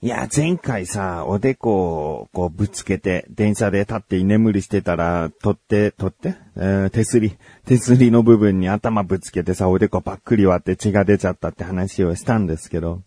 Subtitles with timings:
[0.00, 7.36] いや、前回さ、おでこをこうぶつけて、電車で立って居眠りしてたら、取って、取って、えー、手すり、
[7.66, 13.02] 手すりの部分に頭ぶつけてさ、おでこばっくり割って血が出ちゃったって話をしたんですけど、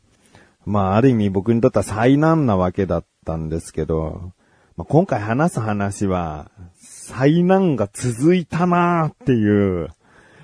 [0.66, 4.34] まあ、ある意味僕にとっては災難なわけだったんですけど、
[4.76, 9.87] まあ、今回話す話は、災難が続いたなーっていう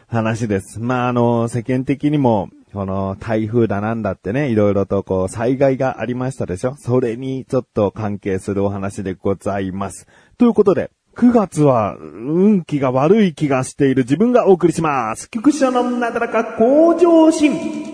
[0.08, 0.80] 話です。
[0.80, 6.76] まあ、あの、世間的にも、この台風だなんだってね、いろいろとこう災害がありましたでしょ？
[6.78, 10.06] それにちょっと関係するお話でございます。
[10.38, 15.32] ということで、9月は運気が悪い気がしている自分がお送りします。
[15.32, 17.87] 菊池のなだらか向上心。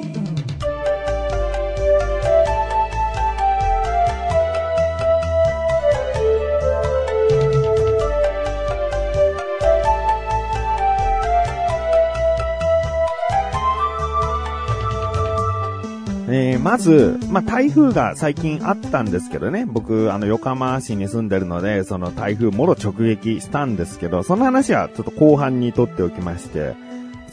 [16.63, 26.73] まず、まあ、台風が最近あったんですけどね、僕、あの、横浜市に住んでるので、その台風もろ直撃したんですけど、その話はちょっと後半にとっておきまして、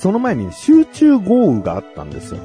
[0.00, 2.40] その前に集中豪雨があったんですよ。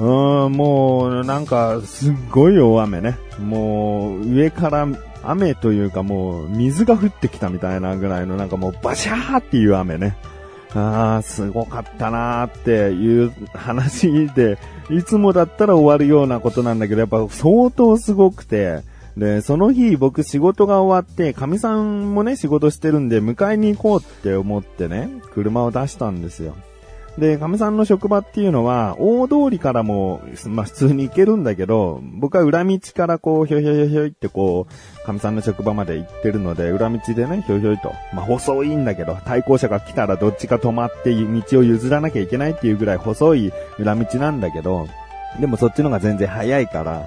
[0.00, 3.16] うーん、もう、なんか、すっごい大雨ね。
[3.38, 4.88] もう、上から
[5.22, 10.16] 雨というかもう、水が降ってきたみたいなぐらいの、なんかもう、バシャーっていう雨ね。
[10.74, 14.58] ああ、すごかったなーっていう話で、
[14.90, 18.82] いつもだったら終わるようなことなんだけど、やっぱ相当すごくて、
[19.16, 26.56] で、その日僕仕事が終わって、神さんもね仕事してるんで迎えに行こうって思ってね、車を出したんですよ。
[27.18, 37.92] で、亀さんの職場っていうのは、大通りからも、まあ普通に行けるんだけど、僕は裏道からこう、ひょひょひょひょいってこう、亀さんの職場まで行ってるので、裏道でね、ひょひょいと。
[38.12, 44.88] まあ細いんだけど、対向車が来たらどっちか止まって道を譲らなきゃいけないっていうぐらい細い裏道なんだけど、
[45.38, 47.04] でもそっちのが全然早いから、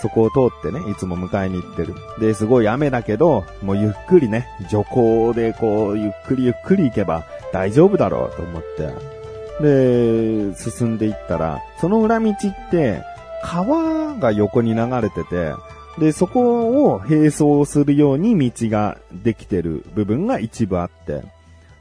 [0.00, 1.94] そこを通ってね、いつも迎えに行ってる。
[2.18, 9.21] で、すごい雨だけど、もうゆっくりね、徐行でこう、ゆっくりゆっくり行けば大丈夫だろうと思って、
[9.62, 13.02] で、進んでいったら、その裏道って、
[13.42, 15.54] 川が横に流れてて、
[15.98, 21.22] で、そこを並走するように道ができてる部分が一部あって、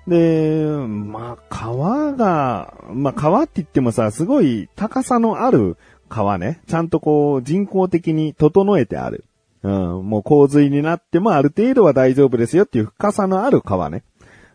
[0.07, 5.77] で、まあ、川が、まあ、川って言ってもさ、すごい高さのある
[6.09, 6.61] 川ね。
[6.67, 9.25] ちゃんとこう、人工的に整えてある。
[9.63, 14.03] うん、もう洪水になってもある程度は大丈夫ですよっていう深さのある川ね。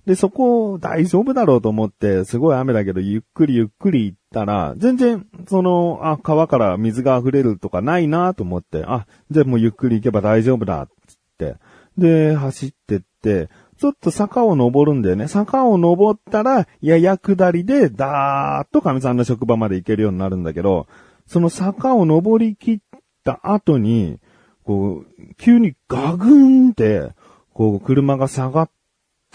[0.07, 11.57] で、そこ大丈夫だろうと思って、すごい雨だけど、ゆっくりゆっくり行ったら、全然、その、あ、川から水が溢れるとかないなと思って、あ、じゃあもうゆっくり行けば大丈夫だ、つって。
[11.99, 15.27] で、走ってって、ちょっと坂を登るんだよね。
[15.27, 20.87] 坂を登ったら、やや下りで、だーっと神さんの職場まで行けるようになるんだけど、
[21.27, 22.79] その坂を登り切っ
[23.25, 24.21] た後に、
[24.65, 27.11] こう、急にガグーンって、
[27.53, 28.71] こう、車が下がっ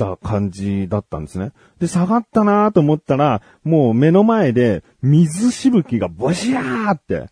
[0.01, 1.51] た感じだったんですね。
[1.79, 7.28] で、下がったなと思ったら、もう目の前で水しぶきがボシャーって、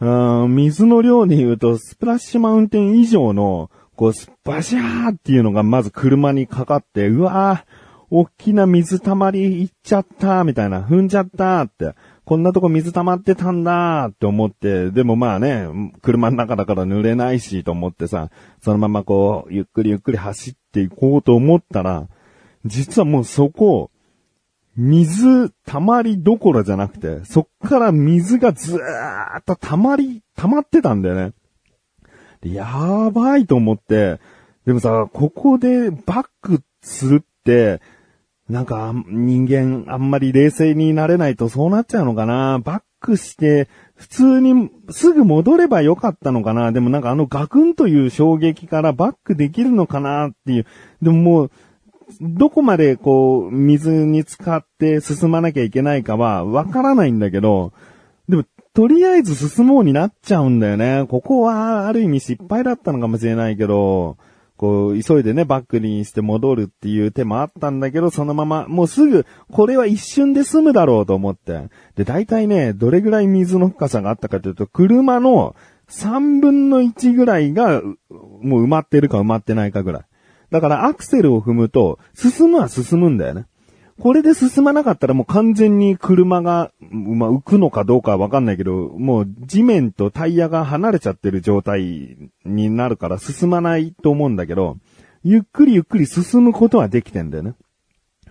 [0.00, 4.12] うん、水の量で言うと、スプラッシュマウンテン以上の、こう、
[4.44, 7.72] バシャーっていうのがまず車にかかって、うわー、
[8.10, 11.94] 大きな水溜まりいっちゃった、みたいな、踏んじゃったって、
[12.24, 15.66] こんなとこ水溜まってたんだって思って、でもまあね、
[16.02, 18.30] 車の中だから濡れないしと思ってさ、
[18.62, 22.08] そのままこう、ゆっくりゆっくり走っっていこうと思ったら、
[22.64, 23.90] 実はもうそこ、
[24.74, 31.32] 水溜まりどころじゃなくて、そっから水がずーっと溜まり、溜まってたんだよね。
[32.42, 34.18] やばいと思って、
[34.64, 37.82] でもさ、ここでバックするって、
[38.48, 43.68] なんか人間あんまり冷静になれないとそうなっちゃうのかなバックして、
[44.02, 50.66] 普通にすぐ戻ればよかったのかなでもなんかあのガクンという衝撃からバックできるのかなっていう。
[51.00, 51.50] でももう、
[52.20, 57.72] どこまでこう、水に浸かって進まなきゃいけないかはわからないんだけど、
[58.28, 58.44] でも、
[58.74, 61.06] とりあえず進もうになっちゃうんだよね。
[61.08, 64.16] ここは、ある意味失敗だったのかもしれないけど、
[64.62, 71.68] こう、急いでね、バックにして戻るっていう手もあったんだけど、そのまま、もうすぐ、これは一瞬で済むだろうと思って。
[71.96, 75.56] で、大体ね、どれぐらい水の深さがあったかというと、車の
[75.88, 77.82] 3分の1ぐらいが、
[78.40, 80.04] もう埋まってるか埋まってないかぐらい。
[80.52, 83.46] だからアクセルを踏むと、進むは進むんだよね。
[84.02, 94.76] これで進まなかったらもう完全に車が、まあ、浮くのかどうかはわかんないけど、もう地面とタイヤが離れちゃってる状態になるから進まないと思うんだけど、
[95.22, 97.54] ゆっくりゆっくり進むことはできてんだよね。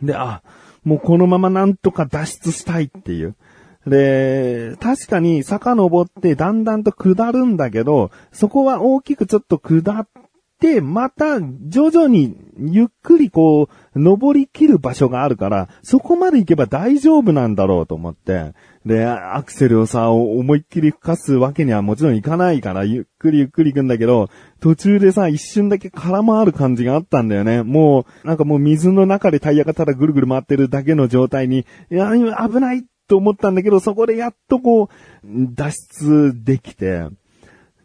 [0.01, 0.43] で、あ、
[0.83, 3.37] もうこのままなんとか脱出したいっていう。
[3.87, 10.07] で、確かに坂登ってだんだんと下るんだけど、そこは大きくちょっと下っ、
[10.81, 18.53] また、徐々に、ゆっくりこう、登り切る場所があるから、そこまで行けば大丈夫なんだろうと思って、
[18.85, 24.29] で、アクセルをさ、思いっきり吹かすわけにはもちろんいかないから、ゆっくりゆっくり行くんだけど、
[24.59, 27.63] 途中でさ、一瞬だけ空回る感じがあったんだよね。
[27.63, 34.89] もう、なんかもう水の中でタイヤがただぐるぐる回ってるだけの状態に、いや、危ないと思ったんだけど、そこでやっとこう、
[35.23, 37.07] 脱出できて、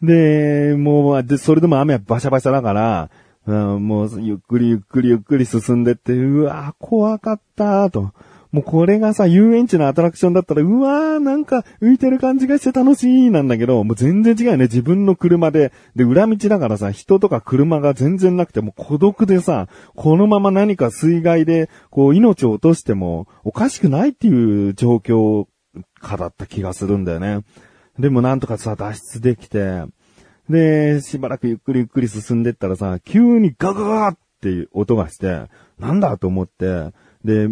[0.01, 3.09] で、もう、で、それでも雨はバシャバシャだから、
[3.47, 8.11] うん、もう、ゆっくりゆっくりゆっくり進んでって、うわ怖かったと。
[8.51, 14.63] もうこれがさ、遊園地のアトラクションだったら、うわー、なんか浮いてる感じがして楽しいなんだけど、もう全然違うよね。
[14.63, 25.45] 自分の車で、で、裏道だからさ、人とか車が全然なくて、も孤独でさ、このまま何か水害で、こう、命を落としても、おかしくないっていう状況
[25.99, 27.41] かだった気がするんだよね。
[27.99, 29.83] でもなんとかさ、脱出できて、
[30.49, 35.49] で、しばらくゆっくりゆっくり進んでったらさ、急にガガガっていう音がして、
[35.79, 36.91] なんだと思って、
[37.25, 37.47] で、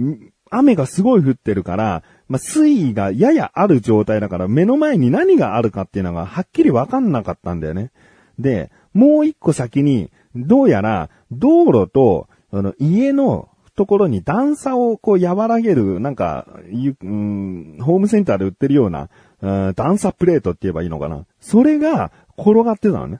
[0.52, 7.92] 雨がすごい降ってるから、まあ、水位がややある状態だから、目の前に何があるかっていうのがはっきりわかんなかったんだよね。
[8.40, 19.10] で、もう一個先に、どうやら、道路と、あの、家のところに段差をこう和らげる、なんか、うん、ホームセンターで売ってるような、
[19.42, 21.26] 段差プレートって言えばいいのかな。
[21.40, 23.20] それが転がってたのね。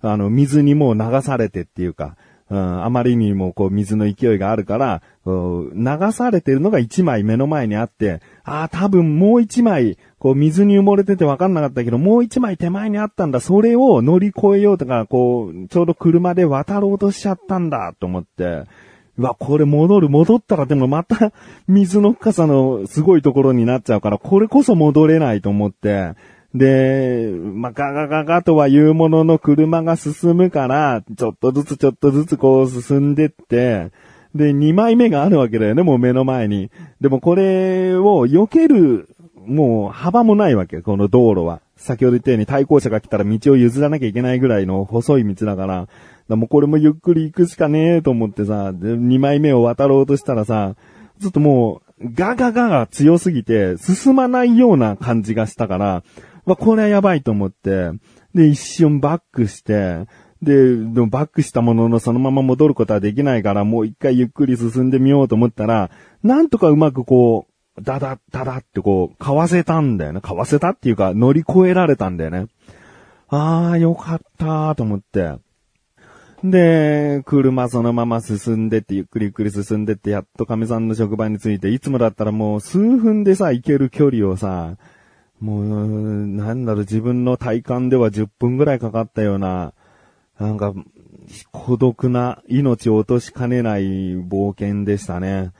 [0.00, 2.16] あの、水にもう流されてっていうか、
[2.50, 13.40] うん、あまりにもこう水の勢いがあるから、流されてるのが一枚目の前にあって、ああ、多分もう一枚、こう水に埋もれてて分かんなかったけど、もう一枚手前にあったんだ。
[13.40, 18.64] それを乗り越えようとか、こう、ちょうど車で渡ろうとしちゃったんだと思って、
[19.16, 21.32] うわ、これ戻る、戻ったらでもまた
[21.68, 26.14] 水の深さのすごいところになっちゃうから、これこそ戻れないと思って、
[26.54, 33.90] で、まあ、ガガガガとは言うものの車が進むから、ちょっとずつちょっとずつこう進んでって、
[34.34, 36.70] で、2枚目があるわけだよね、もう目の前に。
[37.00, 39.13] でもこれを避ける、
[39.46, 41.60] もう幅もないわけ、この道路は。
[41.76, 45.88] 先ほど言ったように対向車が来たら道を譲らなきゃいけないぐらいの細い道だから、
[46.28, 50.76] だもうこれもゆっくり行くしかねえと思ってさ、2枚目を渡ろうとしたらさ、
[51.20, 56.02] ちょっともう、ガガガが強すぎて、進まないような感じがしたから、
[56.46, 57.90] まあ、これはやばいと思って、
[58.34, 60.06] で、一瞬バックして、
[60.42, 65.90] で、でもバックしたもののそのまま戻ることはできないから、もう一回ゆっくり進んでみようと思ったら、
[66.22, 70.20] なんとかうまくこう、ダダダダってこう、かわせたんだよね。
[70.20, 72.46] かわせたっていうか、乗り越えられたんだよね。
[73.28, 75.34] あー、よかったーと思って。
[76.44, 84.76] で、車そのまま進んでって、ゆっくりゆっくり進んでって、やっと神さんの職場に着いて、いつもだったらもう数分でさ、行ける距離をさ、
[85.40, 89.72] もう、なんだろう、自分の体感では10分ぐらいかかったような、
[90.38, 90.74] なんか、
[91.50, 93.82] 孤独な命を落としかねない
[94.16, 95.52] 冒険でしたね。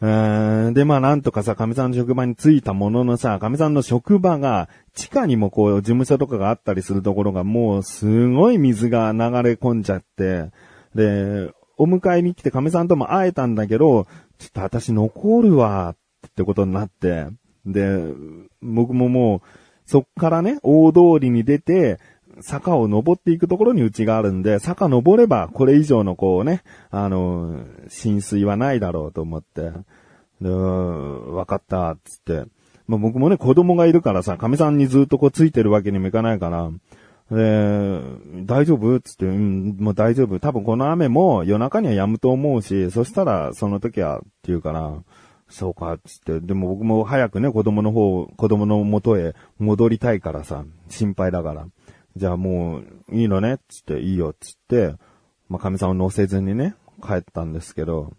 [0.00, 10.50] で、まあなんとかさ、神さんの職場に着いたもののさ、神さんの職場が、地下にもこう、事務所とかがあったりするところが、もうすごい水が流れ込んじゃって、
[10.94, 14.06] で、お迎えに来て神さんとも会えたんだけど、
[14.38, 15.94] ちょっと私残るわ、
[16.26, 17.28] ってことになって、
[17.64, 17.98] で、
[18.60, 19.40] 僕ももう、
[19.86, 21.98] そっからね、大通りに出て、
[22.40, 29.72] 坂を登っていくところにうちがあるんで、坂登ればこれ以上のこうね、あの、浸水はないだろうと思って、
[30.40, 32.44] で、わかった、つって。
[32.86, 36.70] まあ、僕もね、子供がいるからさ、神さんにずっとこうついてるわけにもいかないから、
[37.30, 38.00] で、
[38.44, 40.38] 大丈夫つって、うん、もう大丈夫。
[40.38, 45.02] 多分この雨も夜中には止むと思うし、そしたらその時は、っていうから、
[45.48, 46.40] そうか、つって。
[46.40, 51.66] でも僕も早くね、子供の方、子供の元へ戻りたいからさ、心配だから。
[52.16, 54.94] じゃあもう、いいのねつって、いいよっ、つって、
[55.48, 58.14] まあ、神さんを乗せずにね、帰ったんですけど、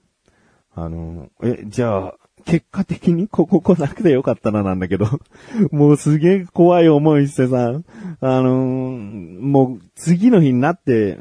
[0.76, 5.08] あの、え、じゃあ、結果的に ここ来なくてよかったななんだけど、
[5.72, 7.82] もうすげえ怖い思いしてさ、
[8.22, 11.18] あの、もう次の日になって、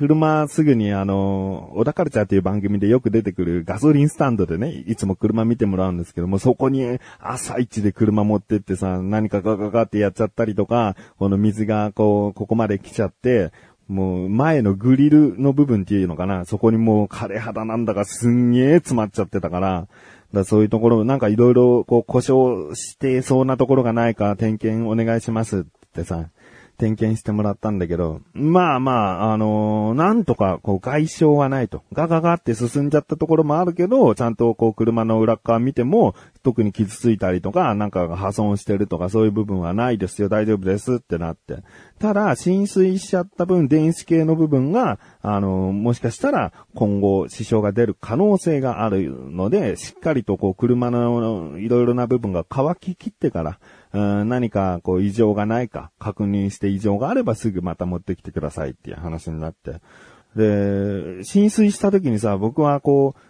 [0.00, 13.52] 車すぐにあの、小田カルチャーっていう番組でよく出てくるガソリンスタンドでね、いつも車見てもらうんですけども、そこに朝一で車持ってってさ、何かガガガってやっちゃったりとか、この水がこう、ここまで来ちゃって、
[13.88, 19.86] もう前のグリルの部分っていうのかな、そこにもう枯れ肌なんだかすんげえ詰まっちゃってたから、
[20.32, 26.30] だそういうところ、なんかいろいろこう故障してそうなところがないか点検お願いしますってさ、
[26.80, 31.82] 点検してもらったんだけど、まあまあ、あのーなんとかこう外傷はないと。
[31.92, 41.62] ガガガって進んじゃったところもあるけど、ちゃんとこう車の裏側見ても、特に傷ついたりとか、なんか破損してるとかそういう部分はないですよ、大丈夫ですってなって。
[41.98, 53.58] ただ、浸水しちゃった分、電子系の部分が、あのもしかしたら今後支障が出る可能性があるので、しっかりとこう車のいろいろな部分が乾ききってから、
[53.92, 59.80] うん何かこう異常がないか確認して異常があればすぐまた持ってきてくださいっていう話になって。
[60.36, 63.20] で、浸水した時にさ、僕はこう、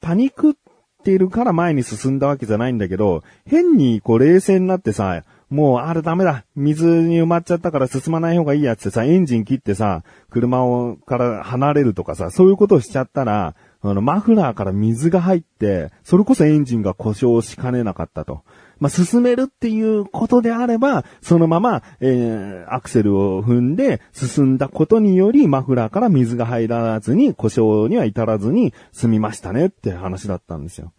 [0.00, 0.54] パニックっ
[1.02, 6.44] ているから前に進んだわけじゃないんだけど、変にこう冷静になってさ、もうあれダメだ。
[6.54, 18.42] 水に埋まっちゃったから進まない方がいいやつってさ、エンジン切ってさ、車をから離れるとかさ、そういうことをしちゃったら、あの、マフラーから水が入って、それこそエンジンが故障しかねなかったと。
[18.78, 30.92] まあ、進めるっていうことであれば、そのまま、えー、アクセルを踏んで進んだことにより、マフラーから水が入らずに、故障には至らずに済みましたねって話だったんですよ。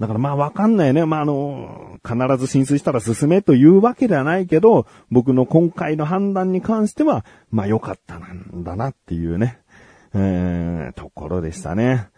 [0.00, 1.04] だからまあわかんないね。
[1.06, 9.58] まああの、必ず浸水したら進めというわけではないけど、僕の今回の判断に関しては、まあ良かったなんだなっていうね、
[10.14, 12.08] えー、ところでしたね。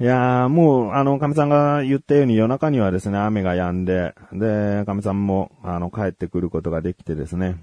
[0.00, 7.56] いやー、もう、あの、神さんが言ったように夜中にはですね、雨が止んで、で、神さんも、あの、帰ってくることができてですね、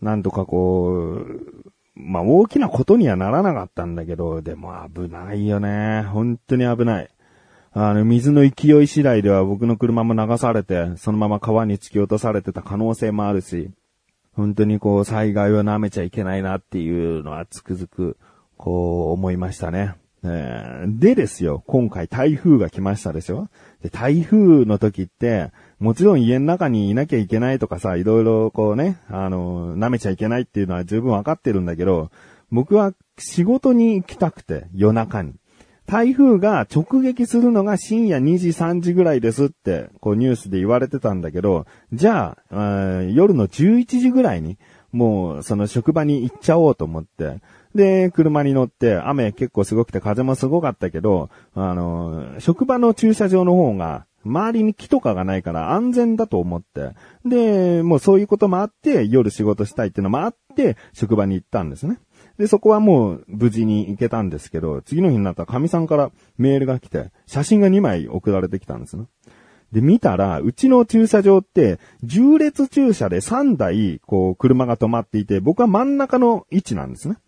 [0.00, 6.02] なんとかこう、まあ、大きなことにはならなかったんだけど、でも危ないよね。
[6.02, 7.10] 本当に危ない。
[7.72, 13.70] あの、水の勢い次第では僕の車も流されて、そのまま川に突き落とされてた可能性もあるし、
[14.32, 18.16] 本当にこう、災害を舐めちゃいけないなっていうのはつくづく、
[18.56, 19.94] こう、思いましたね。
[20.22, 23.48] えーでですよ、今回台風が来ましたでしょ
[23.82, 32.10] で、台風の時って、もちろん家の中にいなきゃいけないとかさ、いろいろこうね、あの、舐めちゃいけないっていうのは十分わかってるんだけど、
[32.50, 35.39] 僕は仕事に行きたくて、夜中に。
[35.90, 44.56] 台風が直撃するのが深夜2時3時ぐらいですって、こうニュースで言われてたんだけど、じゃあ、夜の11時ぐらいに、
[44.92, 47.40] もうその職場に行っちゃおうと思って、
[47.74, 56.90] で、車に乗って、雨結構すごくて風もすごかったけど、あの、職場の駐車場の方が、周りに木とかがないから安全だと思って、
[57.24, 61.98] で、もうそういうこともあって、夜仕事したいっていうのもあって、職場に行ったんですね。
[62.40, 69.04] で、そこはもう無事に行けたんですけど、次の日になったら神さんからメールが来て、写真が2枚送られてきたんですね。
[69.72, 77.18] で、見たら、うちの駐車場って、重列駐車で3台、こう、車が止まっていて、僕は真ん中の位置なんですね。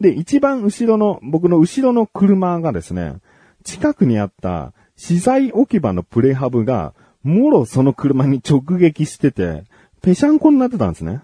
[0.00, 3.16] で、一番後ろの、僕の後ろの車がですね、
[3.64, 9.64] 近くにあった資材置き場のプレハブが、もろその車に直撃してて、
[10.00, 11.22] ぺしゃんこになってたんですね。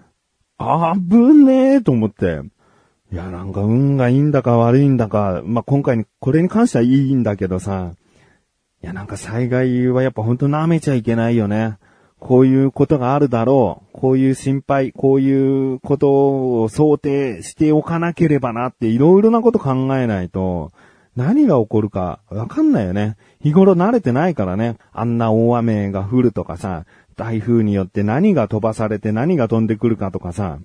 [0.57, 2.41] あぶねえと思って、
[3.11, 7.93] いや、なんか運がいいんだか悪いんだか、まあ、今回に、これに関してはいいんだけどさ、
[8.83, 11.77] いや、なんか災害はやっぱ本当舐めちゃいけないよね。
[12.19, 13.89] こういうことがあるだろう。
[13.93, 20.71] こういう心配、こういうことを想定しておかなければなっていろいろなこと考えないと、
[21.15, 23.17] 何が起こるかわかんないよね。
[23.41, 24.77] 日頃慣れてないからね。
[24.91, 26.85] あんな大雨が降るとかさ、
[27.15, 30.59] 台風によって何が飛ばされて何が飛んでくるかとかさ、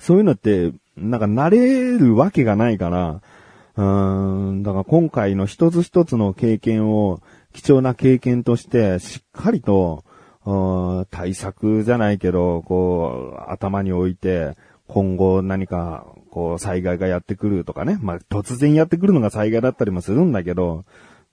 [0.00, 3.20] そういうのって、なんか慣れるわけがないから、
[3.76, 7.20] うーん、だから今回の一つ一つの経験を
[7.52, 10.04] 貴重な経験としてしっかりと、
[11.10, 14.56] 対策じゃないけど、こう、頭に置いて、
[14.88, 17.98] 今後何か、こう、災害がやってくるとかね。
[18.00, 20.84] まあ、突然やってくるのが災害だったりもするんだけど、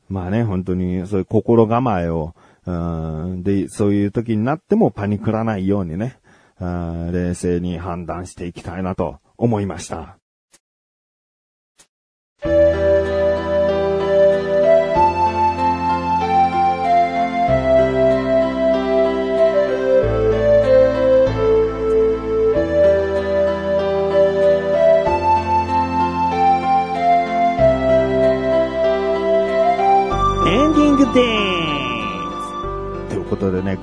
[0.09, 2.33] まあね、本当にそういう心構えを、
[2.65, 6.17] うんで、そういう時になってもパニクらないようにね、
[6.59, 10.17] 冷静に判断していきたいなと思いました。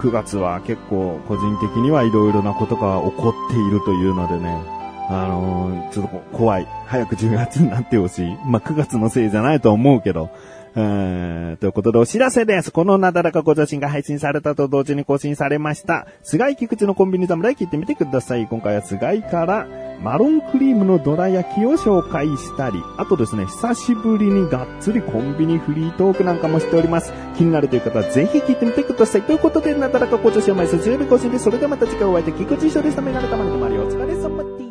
[0.04, 6.66] 9月は結構個人的にはいろいろなことが起こっているというのでね、あのーちょっと怖い。
[6.86, 8.36] 早く10月になってほしい。
[8.46, 10.30] まあ、9月のせいじゃないと思うけど、
[10.76, 12.72] えーということでお知らせです。
[12.72, 16.06] このなだらかご写真が配信されたと同時に更新されました。
[16.22, 18.48] 菅井菊池のコンビニ侍聞いてみてください。
[18.48, 19.68] 今回は菅井から
[20.02, 27.12] マロンクリームのどら焼きを紹介したり、あとですね、久しぶりにがっつりコンビニフリートークなんかもしております。
[27.36, 29.22] 気になるという方はぜひ聞いてみてください。
[29.22, 33.02] ということで、なだらかご写真を毎週水曜日更新です、それではまた次回お会いできくちしょでした。
[33.02, 34.63] メガネたまりのマリオお疲れ様です。